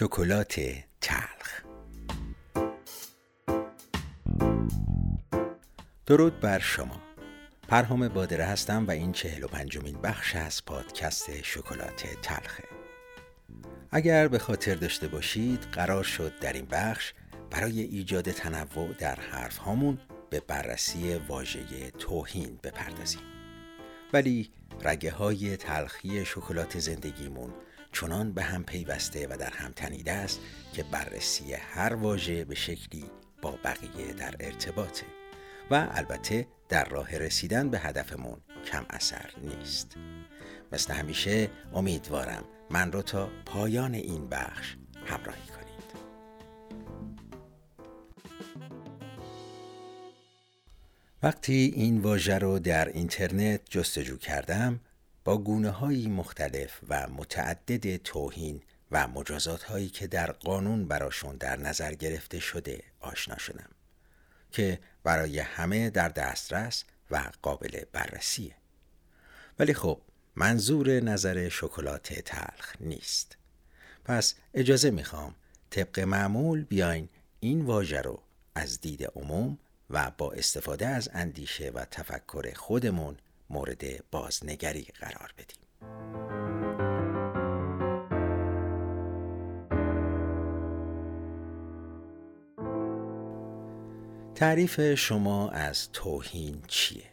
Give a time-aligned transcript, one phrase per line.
[0.00, 0.60] شکلات
[1.00, 1.64] تلخ
[6.06, 7.00] درود بر شما.
[7.68, 12.64] پرهام بادره هستم و این چهل و پنجمین بخش از پادکست شکلات تلخه
[13.90, 17.12] اگر به خاطر داشته باشید قرار شد در این بخش
[17.50, 19.98] برای ایجاد تنوع در حرف هامون
[20.30, 23.22] به بررسی واژه توهین بپردازیم.
[24.12, 24.50] ولی
[24.82, 27.54] رگه های تلخی شکلات زندگیمون
[27.92, 30.40] چنان به هم پیوسته و در هم تنیده است
[30.72, 33.04] که بررسی هر واژه به شکلی
[33.42, 35.06] با بقیه در ارتباطه
[35.70, 38.40] و البته در راه رسیدن به هدفمون
[38.72, 39.96] کم اثر نیست.
[40.72, 44.76] مثل همیشه امیدوارم من رو تا پایان این بخش
[45.06, 45.60] همراهی کنید.
[51.22, 54.80] وقتی این واژه رو در اینترنت جستجو کردم
[55.36, 61.94] گونه های مختلف و متعدد توهین و مجازات هایی که در قانون براشون در نظر
[61.94, 63.70] گرفته شده آشنا شدم
[64.52, 68.54] که برای همه در دسترس و قابل بررسیه.
[69.58, 70.00] ولی خب
[70.36, 73.36] منظور نظر شکلات تلخ نیست.
[74.04, 75.34] پس اجازه می‌خوام
[75.70, 77.08] طبق معمول بیاین
[77.40, 78.22] این واژه رو
[78.54, 79.58] از دید عموم
[79.90, 83.16] و با استفاده از اندیشه و تفکر خودمون
[83.50, 85.60] مورد بازنگری قرار بدیم
[94.34, 97.10] تعریف شما از توهین چیه؟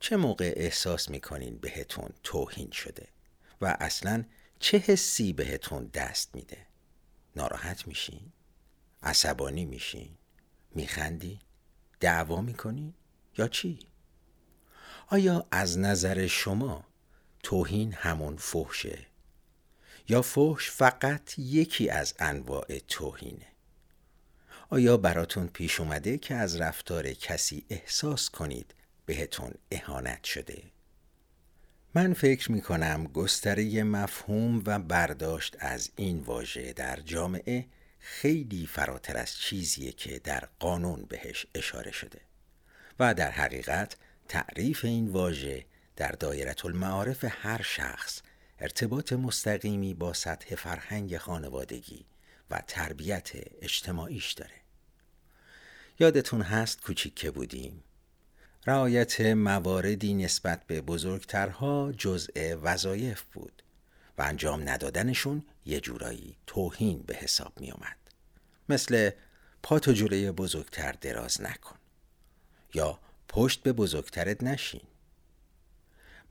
[0.00, 3.08] چه موقع احساس می‌کنین بهتون توهین شده
[3.60, 4.24] و اصلا
[4.58, 6.66] چه حسی بهتون دست میده؟
[7.36, 8.32] ناراحت میشین؟
[9.02, 10.18] عصبانی میشین؟
[10.74, 11.38] میخندین؟
[12.00, 12.94] دعوا می‌کنین؟
[13.38, 13.78] یا چی؟
[15.06, 16.84] آیا از نظر شما
[17.42, 18.98] توهین همون فحشه؟
[20.08, 23.46] یا فحش فقط یکی از انواع توهینه؟
[24.70, 28.74] آیا براتون پیش اومده که از رفتار کسی احساس کنید
[29.06, 30.62] بهتون اهانت شده؟
[31.94, 37.66] من فکر می کنم گستره مفهوم و برداشت از این واژه در جامعه
[37.98, 42.20] خیلی فراتر از چیزیه که در قانون بهش اشاره شده
[42.98, 43.96] و در حقیقت
[44.28, 45.64] تعریف این واژه
[45.96, 48.22] در دایره المعارف هر شخص
[48.58, 52.06] ارتباط مستقیمی با سطح فرهنگ خانوادگی
[52.50, 53.30] و تربیت
[53.62, 54.54] اجتماعیش داره
[55.98, 57.82] یادتون هست کوچیک که بودیم
[58.66, 63.62] رعایت مواردی نسبت به بزرگترها جزء وظایف بود
[64.18, 67.96] و انجام ندادنشون یه جورایی توهین به حساب می اومد.
[68.68, 69.10] مثل
[69.62, 71.76] پاتو جلوی بزرگتر دراز نکن
[72.74, 72.98] یا
[73.28, 74.86] پشت به بزرگترت نشین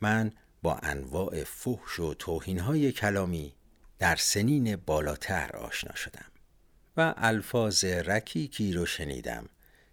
[0.01, 3.55] من با انواع فحش و توهینهای کلامی
[3.99, 6.31] در سنین بالاتر آشنا شدم
[6.97, 9.49] و الفاظ رکیکی رو شنیدم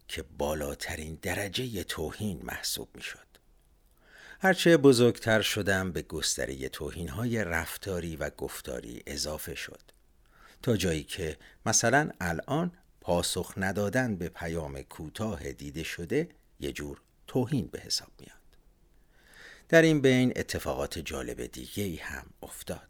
[0.09, 3.27] که بالاترین درجه توهین محسوب می شد.
[4.41, 9.81] هرچه بزرگتر شدم به گستره توهین های رفتاری و گفتاری اضافه شد
[10.63, 11.37] تا جایی که
[11.67, 16.29] مثلا الان پاسخ ندادن به پیام کوتاه دیده شده
[16.63, 18.33] یه جور توهین به حساب میاد.
[19.69, 22.89] در این بین اتفاقات جالب دیگه ای هم افتاد.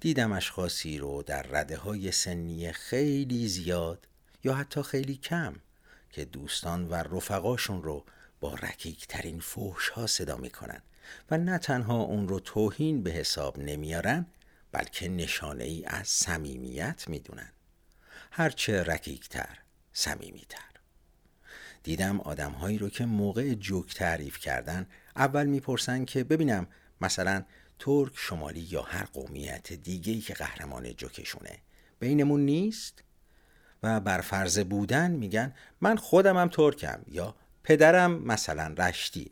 [0.00, 4.08] دیدم اشخاصی رو در رده های سنی خیلی زیاد
[4.44, 5.54] یا حتی خیلی کم
[6.10, 8.04] که دوستان و رفقاشون رو
[8.40, 10.82] با رکیک ترین فوش ها صدا می‌کنن
[11.30, 14.26] و نه تنها اون رو توهین به حساب نمیارن
[14.72, 17.52] بلکه نشانه ای از صمیمیت می‌دونن.
[18.30, 19.58] هرچه رکیکتر
[19.92, 20.67] صمیمیتر.
[21.82, 26.66] دیدم آدمهایی رو که موقع جوک تعریف کردن اول می‌پرسن که ببینم
[27.00, 27.44] مثلا
[27.78, 31.58] ترک شمالی یا هر قومیت دیگه که قهرمان جوکشونه
[32.00, 33.02] بینمون نیست؟
[33.82, 37.34] و بر فرض بودن میگن من خودمم ترکم یا
[37.64, 39.28] پدرم مثلا رشتیه.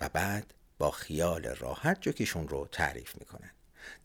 [0.00, 3.50] و بعد با خیال راحت جوکشون رو تعریف می‌کنن.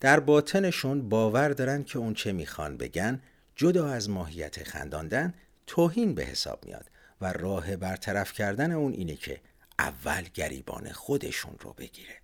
[0.00, 3.20] در باطنشون باور دارن که اون چه می‌خوان بگن
[3.56, 5.34] جدا از ماهیت خنداندن
[5.66, 6.90] توهین به حساب میاد.
[7.22, 9.40] و راه برطرف کردن اون اینه که
[9.78, 12.16] اول گریبان خودشون رو بگیره.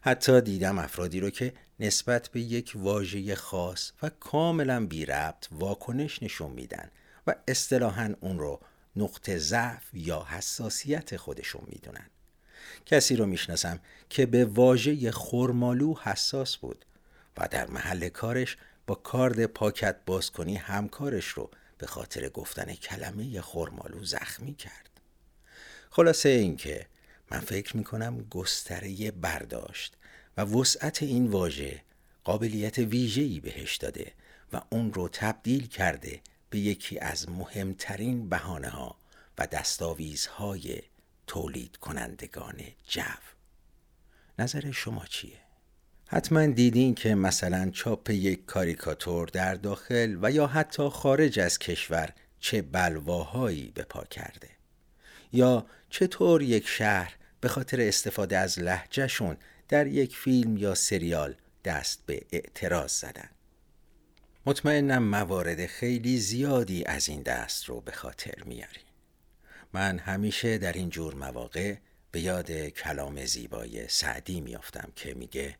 [0.00, 6.22] حتی دیدم افرادی رو که نسبت به یک واژه خاص و کاملا بی ربط واکنش
[6.22, 6.90] نشون میدن
[7.26, 8.60] و اصطلاحا اون رو
[8.96, 12.10] نقطه ضعف یا حساسیت خودشون می‌دونن.
[12.86, 13.80] کسی رو می‌شناسم
[14.10, 16.84] که به واژه خرمالو حساس بود
[17.36, 24.04] و در محل کارش با کارد پاکت بازکنی همکارش رو به خاطر گفتن کلمه خرمالو
[24.04, 25.00] زخمی کرد
[25.90, 26.86] خلاصه اینکه
[27.30, 29.96] من فکر می‌کنم گستره برداشت
[30.36, 31.82] و وسعت این واژه
[32.24, 34.12] قابلیت ویژه‌ای بهش داده
[34.52, 38.98] و اون رو تبدیل کرده به یکی از مهمترین بهانه ها
[39.38, 40.82] و دستاویزهای
[41.26, 43.02] تولید کنندگان جو
[44.38, 45.43] نظر شما چیه؟
[46.06, 52.12] حتما دیدین که مثلا چاپ یک کاریکاتور در داخل و یا حتی خارج از کشور
[52.40, 54.48] چه بلواهایی به پا کرده.
[55.32, 59.36] یا چطور یک شهر به خاطر استفاده از لحجهشون
[59.68, 61.34] در یک فیلم یا سریال
[61.64, 63.28] دست به اعتراض زدن.
[64.46, 68.84] مطمئنم موارد خیلی زیادی از این دست رو به خاطر میاریم
[69.72, 71.74] من همیشه در این جور مواقع
[72.10, 75.56] به یاد کلام زیبای سعدی میافتم که میگه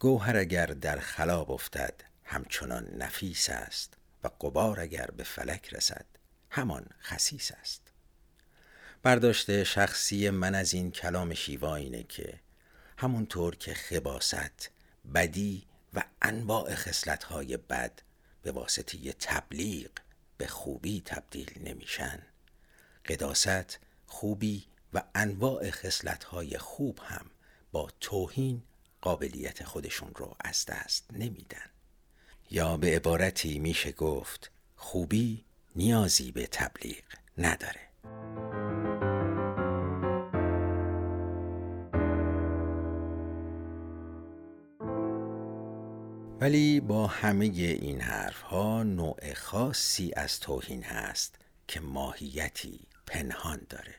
[0.00, 1.94] گوهر اگر در خلاب افتد
[2.24, 3.94] همچنان نفیس است
[4.24, 6.06] و قبار اگر به فلک رسد
[6.50, 7.82] همان خسیس است.
[9.02, 12.40] برداشت شخصی من از این کلام شیوا اینه که
[12.96, 14.70] همونطور که خباست
[15.14, 18.02] بدی و انواع خصلت‌های بد
[18.42, 19.90] به واسطه تبلیغ
[20.38, 22.22] به خوبی تبدیل نمیشن.
[23.06, 27.26] قداست خوبی و انواع خصلت‌های خوب هم
[27.72, 28.62] با توهین
[29.00, 31.70] قابلیت خودشون رو از دست نمیدن.
[32.50, 35.44] یا به عبارتی میشه گفت خوبی
[35.76, 37.04] نیازی به تبلیغ
[37.38, 37.80] نداره.
[46.40, 51.34] ولی با همه این حرف ها نوع خاصی از توهین هست
[51.68, 53.94] که ماهیتی پنهان داره.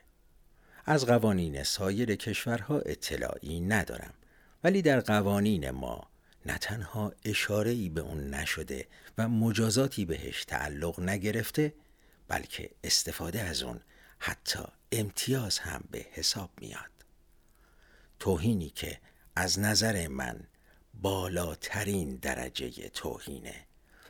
[0.85, 4.13] از قوانین سایر کشورها اطلاعی ندارم.
[4.63, 6.07] ولی در قوانین ما
[6.45, 8.87] نه تنها اشاره‌ای به اون نشده
[9.17, 11.73] و مجازاتی بهش تعلق نگرفته
[12.27, 13.81] بلکه استفاده از اون
[14.19, 16.91] حتی امتیاز هم به حساب میاد.
[18.19, 18.99] توهینی که
[19.35, 20.39] از نظر من
[21.01, 23.55] بالاترین درجه توهینه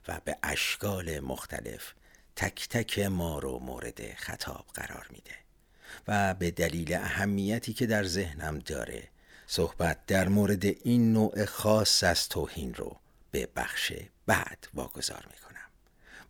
[0.08, 1.94] و به اشکال مختلف
[2.36, 5.36] تک تک ما رو مورد خطاب قرار میده
[6.08, 9.08] و به دلیل اهمیتی که در ذهنم داره
[9.54, 13.00] صحبت در مورد این نوع خاص از توهین رو
[13.32, 13.94] به بخش
[14.26, 15.70] بعد واگذار می‌کنم.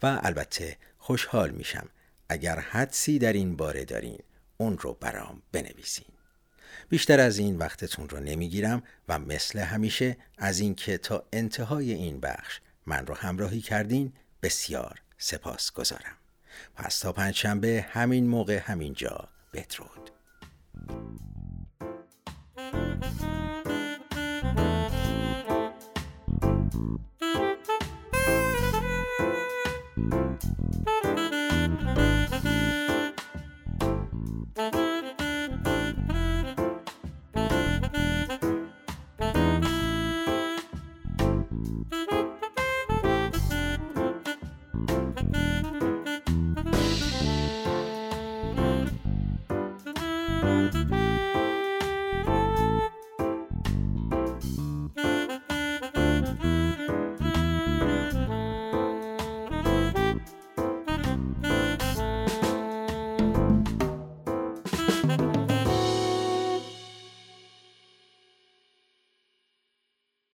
[0.03, 1.89] و البته خوشحال میشم
[2.29, 4.19] اگر حدسی در این باره دارین
[4.57, 6.05] اون رو برام بنویسین.
[6.89, 12.59] بیشتر از این وقتتون رو نمی‌گیرم و مثل همیشه از اینکه تا انتهای این بخش
[12.85, 14.13] من رو همراهی کردین
[14.43, 16.17] بسیار سپاس گذارم.
[16.75, 20.11] پس تا پنجشنبه همین موقع همین جا بدرود.